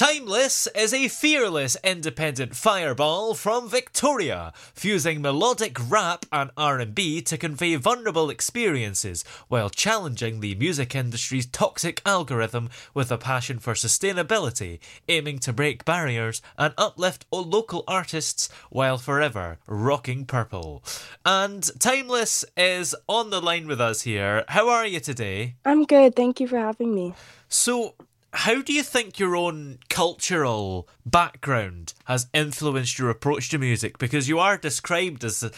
[0.00, 7.76] Timeless is a fearless independent fireball from Victoria, fusing melodic rap and R&B to convey
[7.76, 15.38] vulnerable experiences while challenging the music industry's toxic algorithm with a passion for sustainability, aiming
[15.40, 20.82] to break barriers and uplift local artists while forever rocking purple.
[21.26, 24.46] And Timeless is on the line with us here.
[24.48, 25.56] How are you today?
[25.66, 26.16] I'm good.
[26.16, 27.12] Thank you for having me.
[27.50, 27.96] So,
[28.32, 33.98] how do you think your own cultural background has influenced your approach to music?
[33.98, 35.50] Because you are described as a,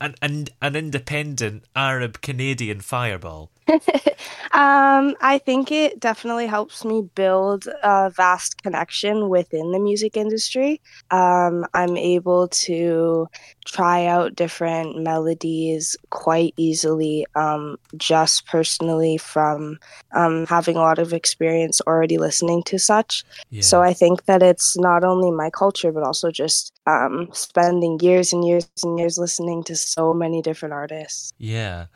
[0.00, 3.50] an, an, an independent Arab Canadian fireball.
[3.68, 10.80] um, I think it definitely helps me build a vast connection within the music industry.
[11.10, 13.28] Um, I'm able to
[13.64, 19.78] try out different melodies quite easily, um, just personally from
[20.14, 23.24] um, having a lot of experience already listening to such.
[23.50, 23.62] Yeah.
[23.62, 28.32] So I think that it's not only my culture, but also just um, spending years
[28.32, 31.32] and years and years listening to so many different artists.
[31.38, 31.86] Yeah,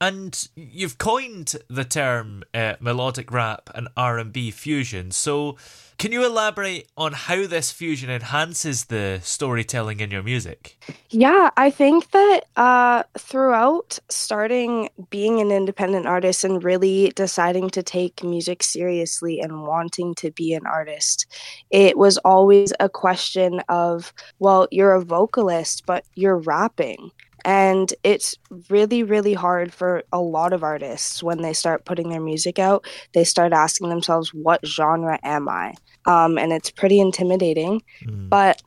[0.00, 5.10] and you've coined the term uh, melodic rap and R and B fusion.
[5.10, 5.56] So
[5.98, 10.78] can you elaborate on how this fusion enhances the storytelling in your music?
[11.10, 17.82] Yeah, I think that uh, throughout starting being an independent artist and really deciding to
[17.82, 21.26] take music seriously and wanting to be an artist,
[21.70, 27.10] it was always a question of, well, you're a vocalist, but you're rapping.
[27.46, 28.34] And it's
[28.68, 32.84] really, really hard for a lot of artists when they start putting their music out.
[33.14, 35.74] They start asking themselves, what genre am I?
[36.06, 37.82] Um, and it's pretty intimidating.
[38.04, 38.28] Mm.
[38.28, 38.60] But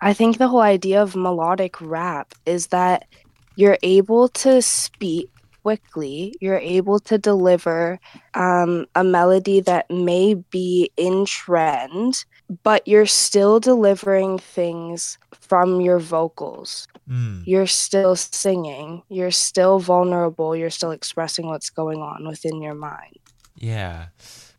[0.00, 3.06] I think the whole idea of melodic rap is that
[3.54, 5.30] you're able to speak
[5.68, 8.00] quickly, you're able to deliver
[8.32, 12.24] um, a melody that may be in trend,
[12.62, 16.88] but you're still delivering things from your vocals.
[17.06, 17.46] Mm.
[17.46, 23.18] You're still singing, you're still vulnerable, you're still expressing what's going on within your mind.
[23.54, 24.06] Yeah.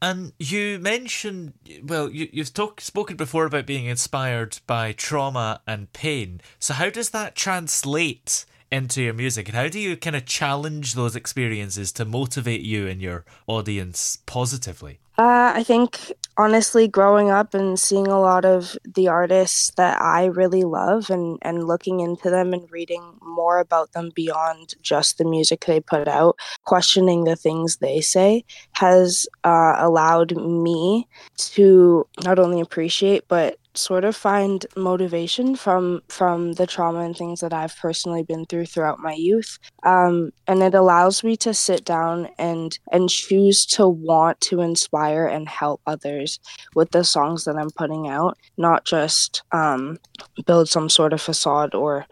[0.04, 5.92] And you mentioned, well, you, you've talk, spoken before about being inspired by trauma and
[5.92, 6.42] pain.
[6.60, 9.48] So, how does that translate into your music?
[9.48, 14.20] And how do you kind of challenge those experiences to motivate you and your audience
[14.26, 15.00] positively?
[15.18, 20.26] Uh, I think honestly, growing up and seeing a lot of the artists that I
[20.26, 25.26] really love and, and looking into them and reading more about them beyond just the
[25.26, 32.40] music they put out, questioning the things they say has uh, allowed me to not
[32.40, 37.76] only appreciate but sort of find motivation from from the trauma and things that I've
[37.78, 39.58] personally been through throughout my youth.
[39.84, 45.26] Um, and it allows me to sit down and and choose to want to inspire
[45.26, 46.40] and help others
[46.76, 49.98] with the songs that I'm putting out, not just um,
[50.46, 52.06] build some sort of facade or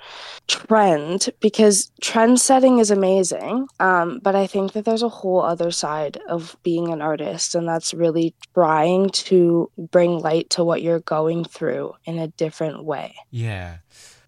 [0.48, 3.68] trend because trend setting is amazing.
[3.80, 7.68] Um, but I think that there's a whole other side of being an artist, and
[7.68, 13.16] that's really trying to bring light to what you're going through in a different way.
[13.32, 13.78] Yeah.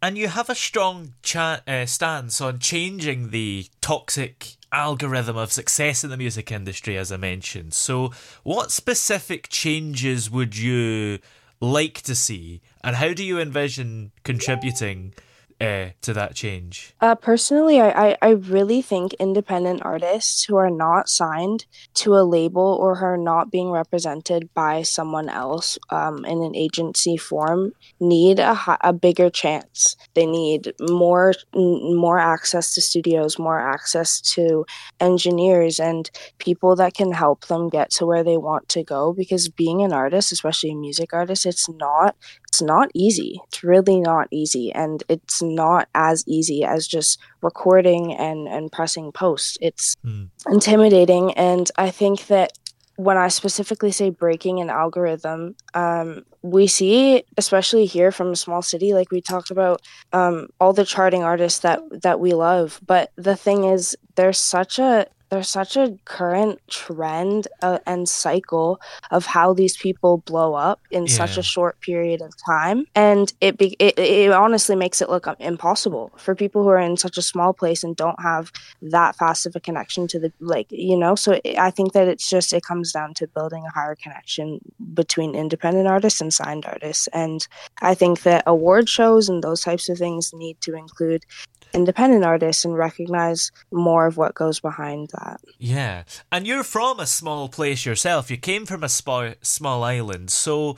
[0.02, 6.04] And you have a strong cha- uh, stance on changing the toxic algorithm of success
[6.04, 7.74] in the music industry, as I mentioned.
[7.74, 8.12] So,
[8.44, 11.20] what specific changes would you
[11.60, 15.14] like to see, and how do you envision contributing
[15.62, 16.94] uh, to that change?
[17.02, 21.66] Uh, personally, I, I, I really think independent artists who are not signed
[21.96, 26.56] to a label or who are not being represented by someone else um, in an
[26.56, 29.96] agency form need a, a bigger chance.
[30.14, 34.66] They need more more access to studios, more access to
[35.00, 39.14] engineers and people that can help them get to where they want to go.
[39.14, 42.16] Because being an artist, especially a music artist, it's not
[42.60, 43.42] it's not easy.
[43.48, 44.74] It's really not easy.
[44.74, 49.58] And it's not as easy as just recording and, and pressing post.
[49.62, 50.28] It's mm.
[50.48, 51.32] intimidating.
[51.36, 52.52] And I think that
[52.98, 58.62] when I specifically say breaking an algorithm, um, we see, especially here from a small
[58.62, 62.82] city, like we talked about, um, all the charting artists that that we love.
[62.86, 68.80] But the thing is, there's such a there's such a current trend uh, and cycle
[69.12, 71.14] of how these people blow up in yeah.
[71.14, 75.28] such a short period of time and it, be, it it honestly makes it look
[75.40, 79.46] impossible for people who are in such a small place and don't have that fast
[79.46, 82.54] of a connection to the like you know so it, i think that it's just
[82.54, 84.60] it comes down to building a higher connection
[84.94, 87.48] between independent artists and signed artists and
[87.82, 91.26] i think that award shows and those types of things need to include
[91.74, 95.40] independent artists and recognize more of what goes behind that.
[95.58, 96.04] Yeah.
[96.32, 98.32] And you're from a small place yourself.
[98.32, 100.32] You came from a small island.
[100.32, 100.78] So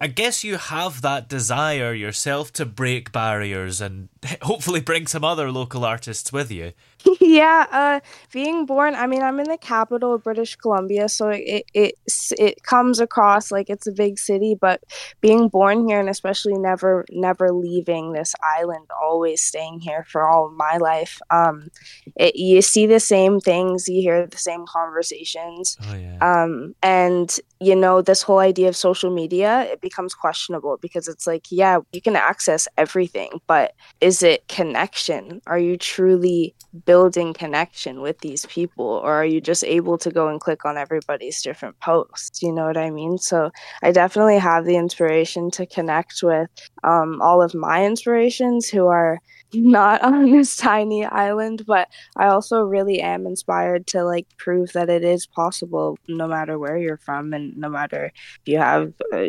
[0.00, 4.08] I guess you have that desire yourself to break barriers and
[4.42, 6.72] hopefully bring some other local artists with you.
[7.20, 8.00] yeah, uh,
[8.32, 11.94] being born, I mean, I'm in the capital of British Columbia, so it, it
[12.38, 14.56] it comes across like it's a big city.
[14.58, 14.82] But
[15.20, 20.46] being born here, and especially never never leaving this island, always staying here for all
[20.46, 21.68] of my life, um,
[22.16, 26.18] it, you see the same things, you hear the same conversations, oh, yeah.
[26.20, 31.26] um, and you know this whole idea of social media it becomes questionable because it's
[31.26, 35.40] like yeah you can access everything but is it connection?
[35.46, 40.28] Are you truly building connection with these people or are you just able to go
[40.28, 42.42] and click on everybody's different posts?
[42.42, 43.18] You know what i mean?
[43.18, 43.50] So
[43.82, 46.48] i definitely have the inspiration to connect with
[46.82, 49.18] um, all of my inspirations who are
[49.54, 54.88] not on this tiny island but i also really am inspired to like prove that
[54.88, 59.28] it is possible no matter where you're from and no matter if you have uh,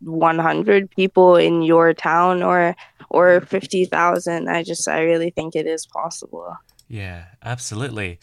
[0.00, 2.74] 100 people in your town or
[3.10, 6.56] or 50,000 i just i really think it is possible.
[6.88, 8.18] Yeah absolutely.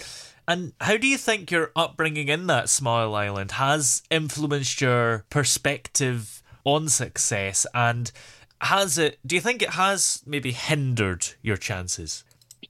[0.47, 6.41] And how do you think your upbringing in that small island has influenced your perspective
[6.63, 7.67] on success?
[7.73, 8.11] And
[8.61, 12.23] has it do you think it has maybe hindered your chances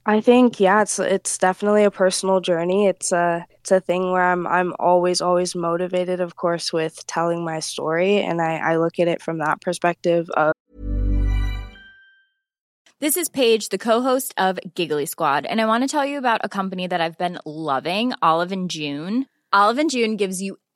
[0.06, 2.88] I think yeah, it's it's definitely a personal journey.
[2.88, 7.44] It's a it's a thing where I'm I'm always always motivated, of course, with telling
[7.44, 10.54] my story, and I, I look at it from that perspective of.
[13.00, 16.42] This is Paige, the co-host of Giggly Squad, and I want to tell you about
[16.44, 19.26] a company that I've been loving, Olive and June.
[19.54, 20.58] Olive and June gives you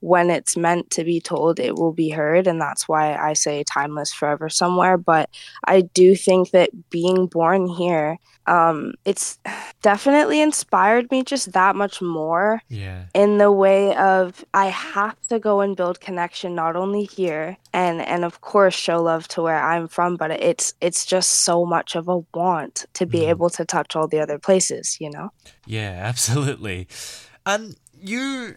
[0.00, 2.46] When it's meant to be told, it will be heard.
[2.46, 4.96] And that's why I say timeless forever somewhere.
[4.96, 5.30] But
[5.66, 9.38] I do think that being born here, um, it's
[9.82, 13.04] definitely inspired me just that much more Yeah.
[13.14, 18.00] in the way of I have to go and build connection not only here and
[18.00, 21.94] and of course show love to where I'm from, but it's it's just so much
[21.94, 25.30] of a want to be able to touch all the other places, you know?
[25.66, 26.88] Yeah, absolutely.
[27.48, 28.56] And you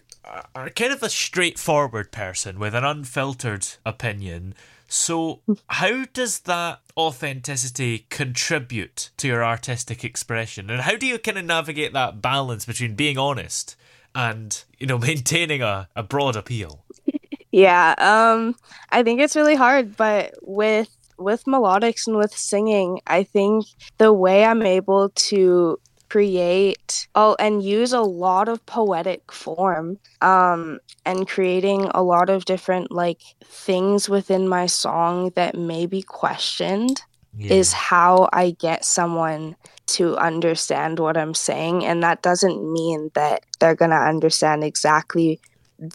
[0.54, 4.54] are kind of a straightforward person with an unfiltered opinion.
[4.86, 10.68] So, how does that authenticity contribute to your artistic expression?
[10.68, 13.76] And how do you kind of navigate that balance between being honest
[14.14, 16.84] and, you know, maintaining a, a broad appeal?
[17.50, 18.54] Yeah, um,
[18.90, 23.64] I think it's really hard, but with with melodics and with singing, I think
[23.96, 25.78] the way I'm able to
[26.12, 32.44] create oh and use a lot of poetic form um and creating a lot of
[32.44, 37.02] different like things within my song that may be questioned
[37.38, 41.84] is how I get someone to understand what I'm saying.
[41.84, 45.40] And that doesn't mean that they're going to understand exactly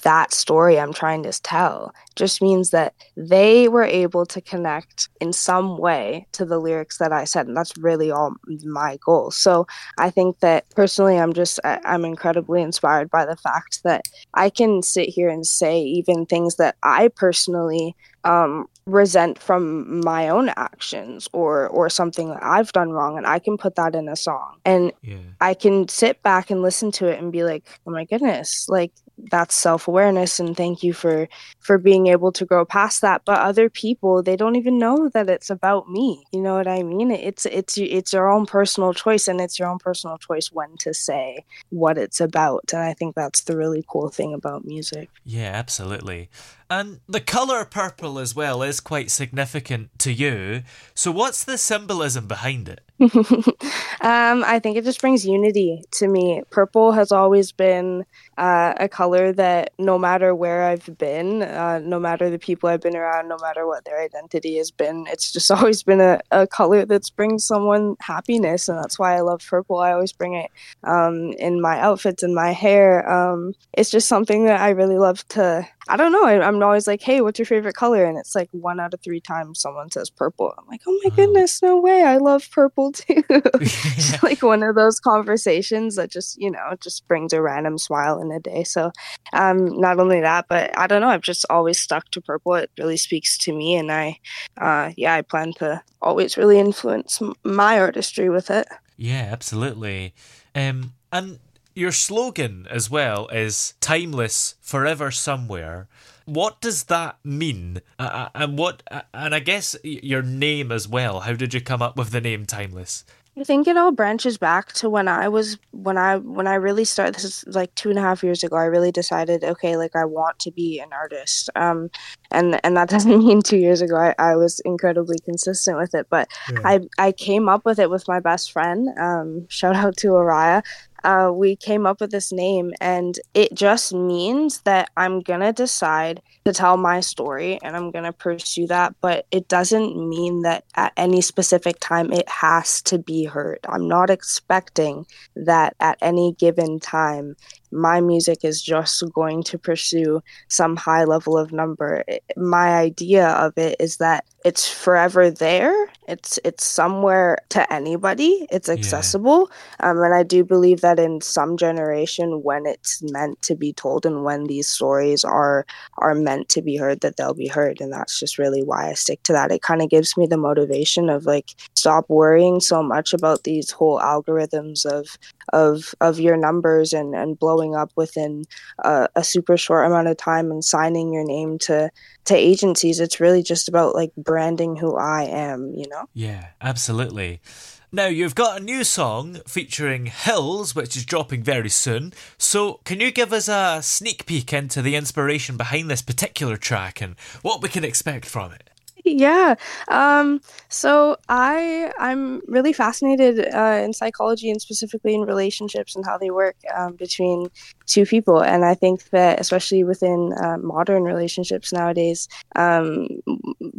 [0.03, 1.93] that story I'm trying to tell.
[2.09, 6.97] It just means that they were able to connect in some way to the lyrics
[6.97, 7.47] that I said.
[7.47, 9.31] And that's really all my goal.
[9.31, 9.65] So
[9.97, 14.83] I think that personally, I'm just, I'm incredibly inspired by the fact that I can
[14.83, 21.29] sit here and say even things that I personally um, resent from my own actions
[21.31, 24.57] or or something that I've done wrong, and I can put that in a song,
[24.65, 25.17] and Yeah.
[25.39, 28.91] I can sit back and listen to it and be like, oh my goodness, like
[29.17, 31.27] that's self awareness, and thank you for
[31.67, 33.23] for being able to grow past that.
[33.25, 36.23] But other people, they don't even know that it's about me.
[36.31, 37.11] You know what I mean?
[37.11, 40.93] It's it's it's your own personal choice, and it's your own personal choice when to
[40.93, 45.09] say what it's about, and I think that's the really cool thing about music.
[45.25, 46.29] Yeah, absolutely.
[46.69, 50.63] And the colour purple as well is quite significant to you.
[50.93, 52.81] So, what's the symbolism behind it?
[52.99, 56.41] um, I think it just brings unity to me.
[56.49, 58.05] Purple has always been
[58.37, 62.81] uh, a color that no matter where I've been, uh, no matter the people I've
[62.81, 66.47] been around, no matter what their identity has been, it's just always been a, a
[66.47, 68.69] color that's brings someone happiness.
[68.69, 69.79] And that's why I love purple.
[69.79, 70.51] I always bring it
[70.83, 73.09] um, in my outfits and my hair.
[73.09, 75.67] Um, it's just something that I really love to.
[75.89, 76.25] I don't know.
[76.25, 78.03] I, I'm always like, hey, what's your favorite color?
[78.05, 80.53] And it's like one out of three times someone says purple.
[80.57, 82.03] I'm like, oh my goodness, no way.
[82.03, 83.23] I love purple too.
[83.59, 88.19] It's like one of those conversations that just, you know, just brings a random smile
[88.19, 88.63] in a day.
[88.63, 88.91] So,
[89.33, 91.09] um, not only that, but I don't know.
[91.09, 92.55] I've just always stuck to purple.
[92.55, 93.75] It really speaks to me.
[93.75, 94.19] And I,
[94.57, 98.67] uh, yeah, I plan to always really influence my artistry with it.
[98.97, 100.13] Yeah, absolutely.
[100.55, 101.39] Um, and
[101.75, 105.87] your slogan as well is timeless forever somewhere.
[106.25, 107.81] What does that mean?
[107.97, 108.83] Uh, and what?
[108.91, 111.21] Uh, and I guess your name as well.
[111.21, 113.05] How did you come up with the name Timeless?
[113.39, 116.85] I think it all branches back to when I was when I when I really
[116.85, 117.13] started.
[117.15, 118.55] This is like two and a half years ago.
[118.55, 121.51] I really decided, okay, like I want to be an artist.
[121.55, 121.91] Um,
[122.31, 126.07] and and that doesn't mean two years ago I, I was incredibly consistent with it,
[126.09, 126.27] but
[126.65, 128.89] I I came up with it with my best friend.
[128.99, 130.63] Um, shout out to Araya.
[131.03, 136.21] Uh, we came up with this name, and it just means that I'm gonna decide
[136.45, 138.95] to tell my story and I'm to pursue that.
[139.01, 143.59] But it doesn't mean that at any specific time it has to be heard.
[143.67, 147.35] I'm not expecting that at any given time
[147.71, 152.03] my music is just going to pursue some high level of number.
[152.35, 155.89] My idea of it is that it's forever there.
[156.07, 158.47] It's it's somewhere to anybody.
[158.49, 159.51] It's accessible.
[159.81, 164.05] Um, and I do believe that in some generation, when it's meant to be told
[164.05, 165.65] and when these stories are
[165.97, 167.81] are meant to be heard, that they'll be heard.
[167.81, 169.51] And that's just really why I stick to that.
[169.51, 173.71] It kind of gives me the motivation of like stop worrying so much about these
[173.71, 175.17] whole algorithms of
[175.51, 178.45] of of your numbers and and blowing blowing up within
[178.83, 181.89] a, a super short amount of time and signing your name to
[182.25, 182.99] to agencies.
[182.99, 186.05] It's really just about like branding who I am, you know?
[186.13, 187.41] Yeah, absolutely.
[187.89, 192.11] Now, you've got a new song featuring Hills, which is dropping very soon.
[192.37, 196.99] So, can you give us a sneak peek into the inspiration behind this particular track
[197.01, 198.66] and what we can expect from it?
[199.05, 199.55] yeah
[199.89, 200.39] um,
[200.69, 206.29] so i i'm really fascinated uh, in psychology and specifically in relationships and how they
[206.31, 207.47] work um, between
[207.87, 208.41] two people.
[208.41, 213.07] And i think that especially within uh, modern relationships nowadays um,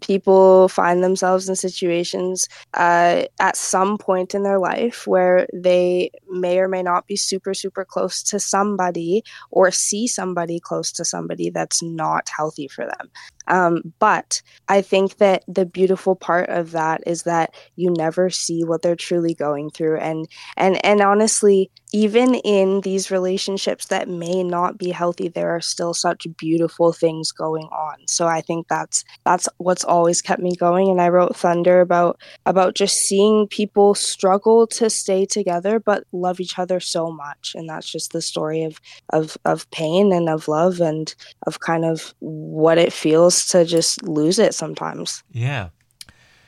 [0.03, 6.59] people find themselves in situations uh, at some point in their life where they may
[6.59, 11.51] or may not be super super close to somebody or see somebody close to somebody
[11.51, 13.11] that's not healthy for them.
[13.49, 18.63] Um, but I think that the beautiful part of that is that you never see
[18.65, 24.43] what they're truly going through, and and and honestly, even in these relationships that may
[24.43, 27.97] not be healthy there are still such beautiful things going on.
[28.07, 30.89] So i think that's that's what's always kept me going.
[30.89, 36.41] And i wrote thunder about about just seeing people struggle to stay together but love
[36.41, 37.53] each other so much.
[37.55, 38.81] And that's just the story of
[39.11, 41.15] of of pain and of love and
[41.47, 45.23] of kind of what it feels to just lose it sometimes.
[45.33, 45.69] Yeah.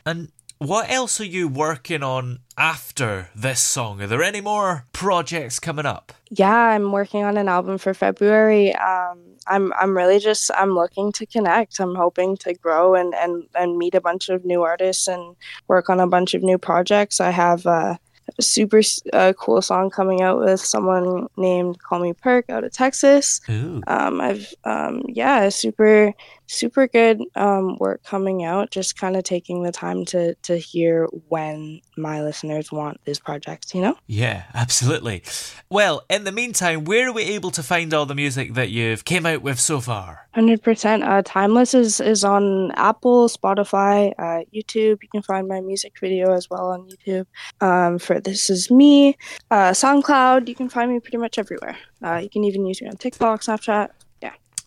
[0.06, 4.02] And what else are you working on after this song?
[4.02, 6.12] Are there any more projects coming up?
[6.28, 8.74] Yeah, I'm working on an album for February.
[8.74, 11.80] Um, I'm I'm really just I'm looking to connect.
[11.80, 15.34] I'm hoping to grow and and and meet a bunch of new artists and
[15.66, 17.20] work on a bunch of new projects.
[17.20, 17.96] I have uh,
[18.38, 18.82] a super
[19.14, 23.40] uh, cool song coming out with someone named Call Me Perk out of Texas.
[23.86, 26.12] Um, I've um, yeah, super
[26.50, 28.70] super good um, work coming out.
[28.70, 33.74] Just kind of taking the time to to hear when my listeners want this project.
[33.74, 33.96] You know?
[34.06, 35.22] Yeah, absolutely.
[35.70, 39.04] Well, in the meantime, where are we able to find all the music that you've
[39.04, 40.26] came out with so far?
[40.34, 41.04] Hundred percent.
[41.04, 45.02] Uh, Timeless is is on Apple, Spotify, uh, YouTube.
[45.02, 47.26] You can find my music video as well on YouTube.
[47.60, 49.16] Um, for this is me,
[49.50, 50.48] uh, SoundCloud.
[50.48, 51.76] You can find me pretty much everywhere.
[52.02, 53.90] Uh, you can even use me on TikTok, Snapchat.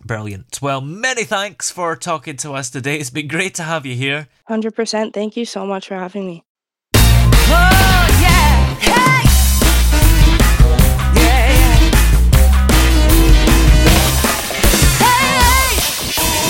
[0.05, 0.59] Brilliant.
[0.61, 2.97] Well, many thanks for talking to us today.
[2.97, 4.27] It's been great to have you here.
[4.49, 5.13] 100%.
[5.13, 6.43] Thank you so much for having me.
[6.95, 6.99] Oh,
[8.21, 8.75] yeah.
[8.79, 9.23] Hey!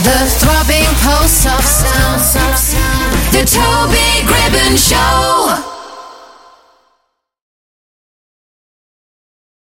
[0.03, 2.21] The throbbing pulse of sound,
[3.31, 3.45] the